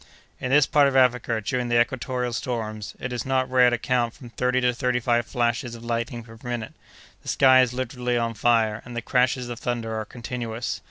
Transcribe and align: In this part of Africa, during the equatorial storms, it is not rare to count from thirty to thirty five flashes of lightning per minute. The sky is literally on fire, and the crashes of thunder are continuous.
In 0.39 0.49
this 0.49 0.65
part 0.65 0.87
of 0.87 0.95
Africa, 0.95 1.43
during 1.45 1.69
the 1.69 1.79
equatorial 1.79 2.33
storms, 2.33 2.95
it 2.99 3.13
is 3.13 3.23
not 3.23 3.47
rare 3.51 3.69
to 3.69 3.77
count 3.77 4.15
from 4.15 4.31
thirty 4.31 4.59
to 4.59 4.73
thirty 4.73 4.99
five 4.99 5.27
flashes 5.27 5.75
of 5.75 5.85
lightning 5.85 6.23
per 6.23 6.39
minute. 6.43 6.73
The 7.21 7.27
sky 7.29 7.61
is 7.61 7.71
literally 7.71 8.17
on 8.17 8.33
fire, 8.33 8.81
and 8.83 8.95
the 8.95 9.03
crashes 9.03 9.47
of 9.47 9.59
thunder 9.59 9.93
are 9.95 10.05
continuous. 10.05 10.79